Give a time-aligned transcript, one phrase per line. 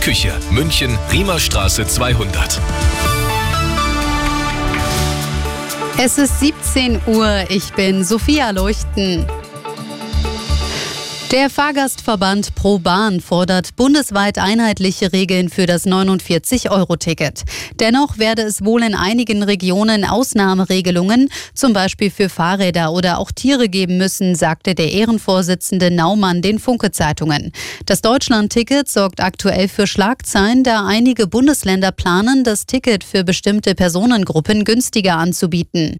[0.00, 0.32] Küche.
[0.50, 2.58] München, Riemerstraße 200.
[5.98, 7.44] Es ist 17 Uhr.
[7.50, 9.26] Ich bin Sophia Leuchten.
[11.32, 17.44] Der Fahrgastverband Pro Bahn fordert bundesweit einheitliche Regeln für das 49-Euro-Ticket.
[17.78, 23.68] Dennoch werde es wohl in einigen Regionen Ausnahmeregelungen, zum Beispiel für Fahrräder oder auch Tiere
[23.68, 27.52] geben müssen, sagte der Ehrenvorsitzende Naumann den Funke-Zeitungen.
[27.86, 34.64] Das Deutschland-Ticket sorgt aktuell für Schlagzeilen, da einige Bundesländer planen, das Ticket für bestimmte Personengruppen
[34.64, 35.96] günstiger anzubieten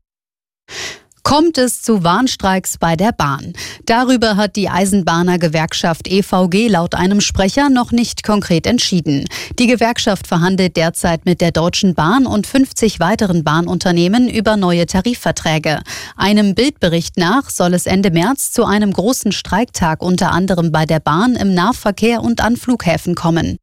[1.23, 3.52] kommt es zu Warnstreiks bei der Bahn.
[3.87, 9.27] Darüber hat die Eisenbahner-Gewerkschaft EVG laut einem Sprecher noch nicht konkret entschieden.
[9.59, 15.80] Die Gewerkschaft verhandelt derzeit mit der Deutschen Bahn und 50 weiteren Bahnunternehmen über neue Tarifverträge.
[16.16, 21.01] Einem Bildbericht nach soll es Ende März zu einem großen Streiktag unter anderem bei der
[21.01, 23.57] Bahn im Nahverkehr und an Flughäfen kommen.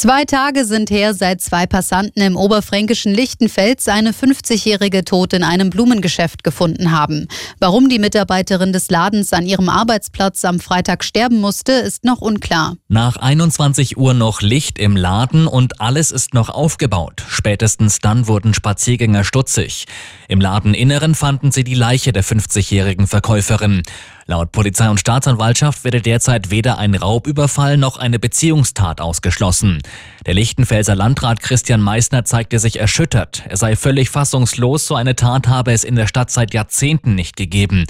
[0.00, 5.70] Zwei Tage sind her, seit zwei Passanten im oberfränkischen Lichtenfels eine 50-jährige tot in einem
[5.70, 7.26] Blumengeschäft gefunden haben.
[7.58, 12.76] Warum die Mitarbeiterin des Ladens an ihrem Arbeitsplatz am Freitag sterben musste, ist noch unklar.
[12.86, 17.24] Nach 21 Uhr noch Licht im Laden und alles ist noch aufgebaut.
[17.26, 19.86] Spätestens dann wurden Spaziergänger stutzig.
[20.28, 23.82] Im Ladeninneren fanden sie die Leiche der 50-jährigen Verkäuferin.
[24.30, 29.78] Laut Polizei und Staatsanwaltschaft werde derzeit weder ein Raubüberfall noch eine Beziehungstat ausgeschlossen.
[30.26, 33.42] Der Lichtenfelser Landrat Christian Meissner zeigte sich erschüttert.
[33.48, 37.38] Er sei völlig fassungslos, so eine Tat habe es in der Stadt seit Jahrzehnten nicht
[37.38, 37.86] gegeben.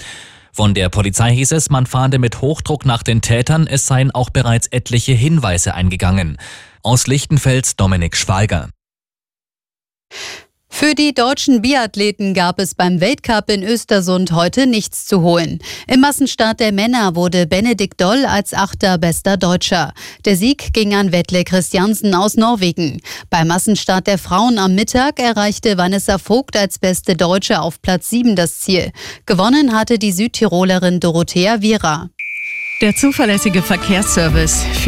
[0.53, 4.29] Von der Polizei hieß es, man fahnde mit Hochdruck nach den Tätern, es seien auch
[4.29, 6.37] bereits etliche Hinweise eingegangen.
[6.83, 8.69] Aus Lichtenfels Dominik Schweiger.
[10.79, 15.59] Für die deutschen Biathleten gab es beim Weltcup in Östersund heute nichts zu holen.
[15.87, 19.91] Im Massenstart der Männer wurde Benedikt Doll als achter bester Deutscher.
[20.23, 23.01] Der Sieg ging an Wettle Christiansen aus Norwegen.
[23.29, 28.37] Beim Massenstart der Frauen am Mittag erreichte Vanessa Vogt als beste Deutsche auf Platz 7
[28.37, 28.93] das Ziel.
[29.25, 32.09] Gewonnen hatte die Südtirolerin Dorothea Viera.
[32.81, 34.63] Der zuverlässige Verkehrsservice